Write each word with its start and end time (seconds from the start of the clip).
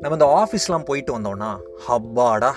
நம்ம 0.00 0.12
இந்த 0.12 0.26
ஆஃபீஸ்லாம் 0.26 0.84
போயிட்டு 0.84 1.18
வந்தோம்னா 1.18 1.58
ஹப்பாடா 1.88 2.52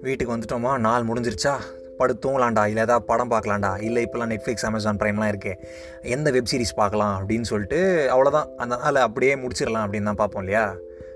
வீட்டுக்கு 0.00 0.36
வந்துட்டோமா? 0.36 0.78
நாள் 0.78 1.04
முடிஞ்சிருச்சா? 1.04 1.56
படுத்து 1.98 2.28
தூங்கலாண்டா 2.28 2.66
இல்லை 2.66 2.82
ஏதாவது 2.82 3.02
படம் 3.02 3.30
பார்க்கலாம்டா? 3.30 3.82
இல்லை 3.82 4.04
இப்போலாம் 4.04 4.38
நெட்ஃப்ளிக்ஸ் 4.38 4.64
அமேசான் 4.64 4.96
ப்ரைம்லாம் 4.96 5.34
இருக்கே. 5.34 5.54
எந்த 6.02 6.30
வெப் 6.30 6.46
சீரிஸ் 6.52 6.74
பார்க்கலாம்? 6.74 7.28
அப்படின்னு 7.28 7.42
சொல்லிட்டு 7.42 8.08
அவ்வளோதான் 8.10 8.54
அந்த 8.56 8.76
நாள் 8.76 8.94
அப்படியே 8.94 9.34
முடிச்சிடலாம் 9.34 9.84
அப்படின்னு 9.84 10.02
தான் 10.02 10.14
பார்ப்போம் 10.14 10.42
இல்லையா? 10.42 10.74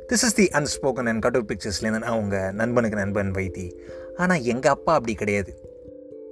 This 0.08 0.12
is 0.12 0.34
the 0.34 0.48
unspoken 0.52 1.08
and 1.08 1.20
cutout 1.20 1.44
பிக்சர்ஸ்லேருந்து 1.44 1.98
நான் 1.98 2.18
உங்கள் 2.18 2.52
நண்பனுக்கு 2.52 2.96
நண்பன் 2.96 3.30
வைத்தி. 3.30 3.74
ஆனால் 4.16 4.42
எங்கள் 4.42 4.72
அப்பா 4.72 4.94
அப்படி 4.94 5.14
கிடையாது. 5.14 5.63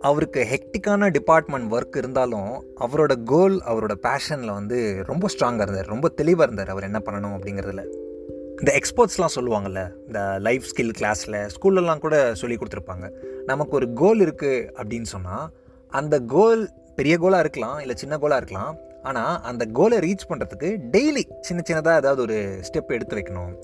அவருக்கு 0.03 0.41
ஹெக்டிக்கான 0.53 1.11
டிபார்ட்மெண்ட் 1.11 1.73
ஒர்க் 1.73 1.97
இருந்தாலும் 1.97 2.65
அவரோட 2.81 3.23
கோல் 3.25 3.63
அவரோட 3.67 3.95
பேஷனில் 4.03 4.53
வந்து 4.53 5.03
ரொம்ப 5.07 5.29
ஸ்ட்ராங்காக 5.39 5.61
இருந்தார். 5.61 5.87
ரொம்ப 5.87 6.09
தெளிவாக 6.09 6.43
இருந்தார் 6.43 6.71
அவர் 6.71 6.83
என்ன 6.83 7.01
பண்ணணும் 7.05 7.37
அப்படிங்கிறதுல. 7.39 7.85
இந்த 8.59 8.79
எக்ஸ்பர்ட்ஸ்லாம் 8.79 9.37
சொல்லுவாங்கள்ல 9.37 9.91
இந்த 10.07 10.37
லைஃப் 10.39 10.65
ஸ்கில் 10.73 10.93
கிளாஸில் 10.99 11.49
ஸ்கூல்லலாம் 11.55 11.99
கூட 11.99 12.35
சொல்லி 12.35 12.57
கொடுத்துருப்பாங்க. 12.57 13.11
நமக்கு 13.47 13.77
ஒரு 13.77 13.93
கோல் 13.93 14.21
இருக்குது 14.21 14.69
அப்படின்னு 14.83 15.11
சொன்னால் 15.15 15.51
அந்த 15.89 16.21
கோல் 16.21 16.71
பெரிய 16.97 17.19
கோலாக 17.19 17.39
இருக்கலாம் 17.39 17.79
இல்லை 17.79 17.95
சின்ன 17.95 18.17
கோலாக 18.17 18.37
இருக்கலாம். 18.37 18.77
ஆனால் 19.03 19.41
அந்த 19.43 19.65
கோலை 19.65 19.99
ரீச் 19.99 20.29
பண்ணுறதுக்கு 20.29 20.79
டெய்லி 20.93 21.23
சின்ன 21.41 21.63
சின்னதாக 21.71 21.97
ஏதாவது 21.97 22.23
ஒரு 22.23 22.61
ஸ்டெப் 22.69 22.87
எடுத்து 22.87 23.17
வைக்கணும். 23.17 23.55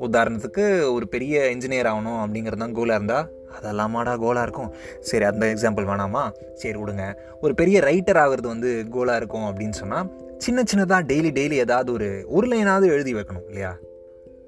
உதாரணத்துக்கு 0.00 0.92
ஒரு 0.92 1.08
பெரிய 1.08 1.40
இன்ஜினியர் 1.54 1.90
ஆகணும் 1.92 2.20
அப்படிங்கிறது 2.24 2.56
தான் 2.56 2.74
கோலாக 2.74 2.94
இருந்தால் 2.94 3.30
அதெல்லாமாடா 3.60 4.18
கோலாக 4.18 4.42
இருக்கும். 4.42 4.72
சரி 5.00 5.24
அந்த 5.24 5.46
எக்ஸாம்பிள் 5.46 5.88
வேணாமா? 5.90 6.54
சரி 6.54 6.78
விடுங்க. 6.78 7.14
ஒரு 7.40 7.54
பெரிய 7.54 7.80
ரைட்டர் 7.80 8.18
ஆகிறது 8.18 8.48
வந்து 8.48 8.84
கோலாக 8.90 9.16
இருக்கும் 9.16 9.42
அப்படின்னு 9.42 9.72
சொன்னால் 9.72 10.10
சின்ன 10.38 10.62
சின்னதாக 10.62 11.02
டெய்லி 11.02 11.30
டெய்லி 11.38 11.52
ஏதாவது 11.52 11.92
ஒரு 11.92 12.24
ஒரு 12.26 12.48
லைனாவது 12.48 12.84
எழுதி 12.84 13.14
வைக்கணும் 13.14 13.46
இல்லையா? 13.46 13.76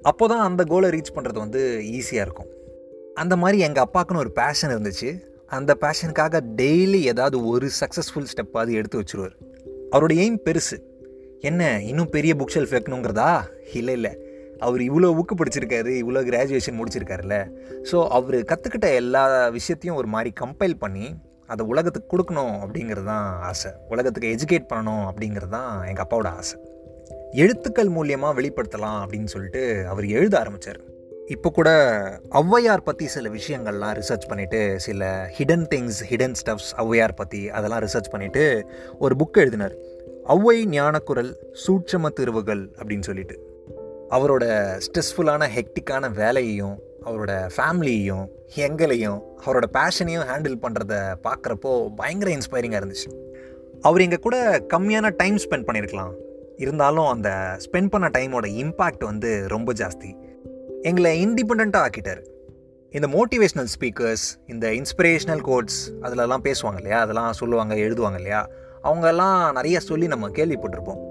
அப்போ 0.01 0.27
தான் 0.27 0.39
அந்த 0.39 0.63
கோலை 0.63 0.89
ரீச் 0.89 1.15
பண்ணுறது 1.15 1.37
வந்து 1.37 1.81
ஈஸியாக 1.83 2.25
இருக்கும். 2.27 2.47
அந்த 3.13 3.35
மாதிரி 3.35 3.59
எங்கள் 3.59 3.83
அப்பாவுக்குன்னு 3.83 4.17
ஒரு 4.17 4.31
பேஷன் 4.31 4.71
இருந்துச்சு. 4.71 5.19
அந்த 5.47 5.77
பேஷனுக்காக 5.81 6.39
டெய்லி 6.55 7.01
ஏதாவது 7.01 7.47
ஒரு 7.47 7.69
சக்ஸஸ்ஃபுல் 7.79 8.25
ஸ்டெப்பாவது 8.33 8.71
எடுத்து 8.71 8.99
வச்சுருவார். 8.99 9.35
அவரோட 9.91 10.13
எய்ம் 10.13 10.39
பெருசு. 10.45 10.77
என்ன 11.39 11.81
இன்னும் 11.83 12.09
பெரிய 12.09 12.35
புக் 12.35 12.55
ஷெல்ஃப் 12.55 12.75
வைக்கணுங்கிறதா? 12.75 13.41
இல்லை 13.73 13.93
இல்லை. 13.93 14.30
அவர் 14.67 14.81
இவ்வளோ 14.89 15.09
ஊக்கு 15.19 15.35
படிச்சிருக்காரு 15.41 15.91
இவ்வளோ 16.01 16.21
கிராஜுவேஷன் 16.29 16.79
முடிச்சிருக்காருல்ல. 16.79 17.37
ஸோ 17.91 17.99
அவர் 18.17 18.37
கற்றுக்கிட்ட 18.51 18.89
எல்லா 19.01 19.23
விஷயத்தையும் 19.57 19.99
ஒரு 20.01 20.09
மாதிரி 20.15 20.31
கம்பைல் 20.43 20.75
பண்ணி 20.83 21.07
அதை 21.53 21.65
உலகத்துக்கு 21.71 22.11
கொடுக்கணும் 22.11 22.55
அப்படிங்கிறது 22.65 23.07
தான் 23.13 23.27
ஆசை. 23.49 23.71
உலகத்துக்கு 23.93 24.33
எஜுகேட் 24.35 24.69
பண்ணணும் 24.73 25.05
அப்படிங்கிறது 25.09 25.53
தான் 25.57 25.71
எங்கள் 25.89 26.05
அப்பாவோட 26.05 26.29
ஆசை. 26.41 26.57
எழுத்துக்கள் 27.43 27.91
மூலியமாக 27.97 28.37
வெளிப்படுத்தலாம் 28.37 29.01
அப்படின்னு 29.03 29.29
சொல்லிட்டு 29.33 29.61
அவர் 29.91 30.05
எழுத 30.17 30.33
ஆரம்பித்தார் 30.39 30.81
இப்போ 31.33 31.49
கூட 31.57 31.69
ஔவையார் 32.39 32.85
பற்றி 32.87 33.05
சில 33.13 33.29
விஷயங்கள்லாம் 33.29 33.93
ரிசர்ச் 33.99 34.25
பண்ணிவிட்டு 34.29 34.59
சில 34.85 35.29
hidden 35.35 35.65
things 35.73 35.99
hidden 36.09 36.35
stuffs 36.39 36.71
Avvaiyar 36.83 37.13
பற்றி 37.19 37.41
அதெல்லாம் 37.57 37.83
ரிசர்ச் 37.85 38.11
பண்ணிவிட்டு 38.13 38.43
ஒரு 38.97 39.15
புக் 39.21 39.41
எழுதினார். 39.43 39.75
ஔவை 40.35 40.57
ஞானக்குரல் 40.75 41.31
சூட்சம 41.63 42.11
திருவுகள் 42.17 42.63
அப்படின்னு 42.79 43.07
சொல்லிட்டு. 43.09 43.37
அவரோட 44.11 44.45
ஸ்ட்ரெஸ்ஃபுல்லான 44.85 45.43
ஹெக்டிக்கான 45.55 46.11
வேலையையும் 46.13 46.77
அவரோட 47.05 47.49
ஃபேமிலியையும் 47.57 48.25
எங்களையும் 48.55 49.19
அவரோட 49.45 49.65
பேஷனையும் 49.73 50.25
ஹேண்டில் 50.31 50.57
பண்ணுறத 50.61 51.15
பார்க்குறப்போ 51.23 51.87
பயங்கர 51.95 52.31
இன்ஸ்பைரிங்காக 52.31 52.81
இருந்துச்சு. 52.81 53.09
அவர் 53.81 54.01
எங்கள் 54.01 54.19
கூட 54.19 54.65
கம்மியான 54.73 55.11
டைம் 55.15 55.35
ஸ்பெண்ட் 55.35 55.67
பண்ணியிருக்கலாம் 55.67 56.11
இருந்தாலும் 56.57 57.05
அந்த 57.05 57.57
ஸ்பெண்ட் 57.65 57.87
பண்ண 57.87 58.07
டைமோட 58.07 58.47
இம்பேக்ட் 58.63 59.03
வந்து 59.03 59.47
ரொம்ப 59.47 59.73
ஜாஸ்தி. 59.73 60.11
எங்களை 60.81 61.27
இண்டிபெண்ட்டாக 61.27 61.85
ஆக்கிட்டார். 61.85 62.21
இந்த 62.89 63.07
மோட்டிவேஷ்னல் 63.07 63.67
ஸ்பீக்கர்ஸ் 63.79 64.25
இந்த 64.47 64.67
இன்ஸ்பிரேஷ்னல் 64.69 65.41
கோட்ஸ் 65.41 65.91
அதிலலாம் 66.01 66.45
பேசுவாங்க 66.47 66.75
இல்லையா? 66.75 66.99
அதெல்லாம் 66.99 67.33
சொல்லுவாங்க 67.33 67.75
எழுதுவாங்க 67.75 68.15
இல்லையா? 68.15 68.47
அவங்கெல்லாம் 68.83 69.51
நிறைய 69.51 69.79
சொல்லி 69.79 70.07
நம்ம 70.07 70.29
கேள்விப்பட்டிருப்போம். 70.29 71.10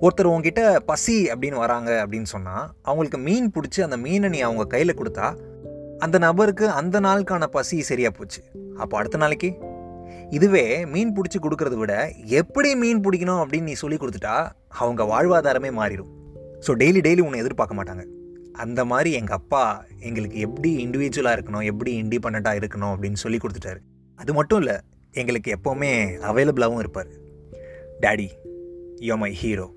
ஒருத்தர் 0.00 0.30
உங்ககிட்ட 0.30 0.80
பசி 0.80 1.28
அப்படின்னு 1.32 1.58
வராங்க 1.64 2.06
அப்படின்னு 2.06 2.22
சொன்னால் 2.22 2.70
அவங்களுக்கு 2.82 3.18
மீன் 3.18 3.52
பிடிச்சி 3.54 3.80
அந்த 3.80 3.96
மீனை 3.96 4.28
நீ 4.28 4.40
அவங்க 4.40 4.64
கையில் 4.64 4.98
கொடுத்தா 4.98 5.36
அந்த 5.98 6.18
நபருக்கு 6.18 6.70
அந்த 6.70 7.00
நாளுக்கான 7.00 7.46
பசி 7.46 7.82
சரியாக 7.82 8.12
போச்சு. 8.18 8.40
அப்போ 8.76 8.98
அடுத்த 8.98 9.16
நாளைக்கு? 9.16 9.50
இதுவே 10.30 10.84
மீன் 10.86 11.14
பிடிச்சி 11.16 11.38
கொடுக்கறத 11.40 11.76
விட 11.76 12.12
எப்படி 12.24 12.74
மீன் 12.74 13.00
பிடிக்கணும் 13.00 13.40
அப்படின்னு 13.42 13.62
நீ 13.62 13.72
சொல்லி 13.72 13.96
கொடுத்துட்டா 13.96 14.50
அவங்க 14.68 15.02
வாழ்வாதாரமே 15.02 15.70
மாறிடும். 15.70 16.10
ஸோ 16.66 16.70
டெய்லி 16.82 17.00
டெய்லி 17.06 17.20
உன்னை 17.20 17.38
எதிர்பார்க்க 17.38 17.78
மாட்டாங்க. 17.78 18.04
அந்த 18.52 18.84
மாதிரி 18.84 19.12
எங்கள் 19.12 19.36
அப்பா 19.36 19.84
எங்களுக்கு 20.00 20.38
எப்படி 20.38 20.86
இண்டிவிஜுவலாக 20.86 21.36
இருக்கணும் 21.38 21.62
எப்படி 21.62 22.02
இண்டிபெண்ட்டாக 22.02 22.60
இருக்கணும் 22.60 22.92
அப்படின்னு 22.94 23.12
சொல்லி 23.12 23.38
கொடுத்துட்டாரு. 23.38 23.80
அது 24.16 24.34
மட்டும் 24.34 24.58
இல்லை 24.58 24.76
எங்களுக்கு 25.12 25.56
எப்போவுமே 25.56 25.92
அவைலபிளாகவும் 26.30 26.78
இருப்பார். 26.78 27.10
Daddy 28.00 28.28
yo 29.00 29.16
my 29.16 29.32
hero 29.32 29.75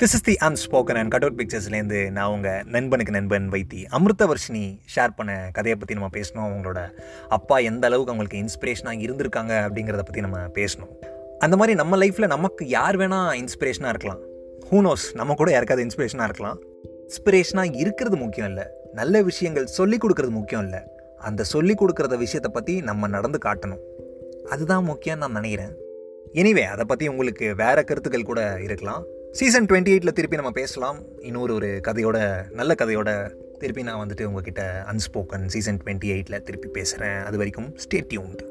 this 0.00 0.14
is 0.16 0.22
the 0.22 0.36
unspoken 0.44 0.98
and 1.00 1.14
cutout 1.14 1.36
பிக்சர்ஸ்லேருந்து 1.36 2.10
நான் 2.10 2.30
உங்கள் 2.30 2.62
நண்பனுக்கு 2.64 3.12
நண்பன் 3.12 3.48
வைத்தி 3.50 3.84
அமிர்த 3.88 4.26
வர்ஷினி 4.26 4.78
ஷேர் 4.96 5.08
பண்ண 5.16 5.50
கதையை 5.52 5.78
பற்றி 5.78 5.94
நம்ம 5.94 6.08
பேசணும். 6.12 6.46
அவங்களோட 6.48 6.90
அப்பா 7.28 7.58
எந்த 7.58 7.86
அளவுக்கு 7.86 8.12
அவங்களுக்கு 8.12 8.40
இன்ஸ்பிரேஷனாக 8.42 9.04
இருந்திருக்காங்க 9.06 9.52
அப்படிங்கிறத 9.66 9.96
பற்றி 9.96 10.20
நம்ம 10.20 10.38
பேசணும். 10.38 10.90
அந்த 11.38 11.56
மாதிரி 11.56 11.76
நம்ம 11.76 11.96
லைஃப்பில் 11.96 12.26
நமக்கு 12.26 12.66
யார் 12.66 12.96
வேணால் 12.96 13.44
இன்ஸ்பிரேஷனாக 13.44 13.88
இருக்கலாம். 13.88 14.20
ஹூனோஸ் 14.70 15.14
நம்ம 15.14 15.34
கூட 15.34 15.50
யாருக்காவது 15.50 15.88
இன்ஸ்பிரேஷனாக 15.88 16.24
இருக்கலாம். 16.24 16.60
இன்ஸ்பிரேஷனாக 17.08 17.74
இருக்கிறது 17.74 18.16
முக்கியம் 18.16 18.48
இல்லை. 18.48 18.64
நல்ல 18.92 19.22
விஷயங்கள் 19.22 19.66
சொல்லிக் 19.66 20.04
கொடுக்கறது 20.04 20.30
முக்கியம் 20.30 20.62
இல்லை. 20.62 20.78
அந்த 21.18 21.44
சொல்லிக் 21.44 21.82
கொடுக்குறத 21.82 22.16
விஷயத்தை 22.16 22.52
பற்றி 22.52 22.80
நம்ம 22.80 23.06
நடந்து 23.06 23.38
காட்டணும். 23.44 23.84
அதுதான் 24.48 24.84
முக்கியம் 24.84 25.18
நான் 25.18 25.32
நினைக்கிறேன். 25.32 25.74
எனிவே 26.32 26.64
அதை 26.64 26.84
பற்றி 26.84 27.08
உங்களுக்கு 27.08 27.54
வேறு 27.54 27.84
கருத்துக்கள் 27.84 28.22
கூட 28.22 28.60
இருக்கலாம். 28.60 29.04
சீசன் 29.38 29.66
டுவெண்ட்டி 29.66 29.92
எயிட்டில் 29.92 30.12
திருப்பி 30.12 30.36
நம்ம 30.36 30.50
பேசலாம். 30.50 30.98
இன்னொரு 31.20 31.54
ஒரு 31.54 31.80
கதையோட 31.88 32.18
நல்ல 32.50 32.74
கதையோட 32.74 33.10
திருப்பி 33.58 33.82
நான் 33.82 34.00
வந்துட்டு 34.06 34.24
உங்ககிட்ட 34.24 34.62
அன்ஸ்போக்கன் 34.92 35.44
சீசன் 35.46 35.80
டுவெண்ட்டி 35.84 36.08
எயிட்டில் 36.14 36.42
திருப்பி 36.42 36.68
பேசுகிறேன் 36.68 37.18
அது 37.22 37.36
வரைக்கும் 37.36 37.68
ஸ்டே 37.84 37.98
டியூன்ட் 38.12 38.42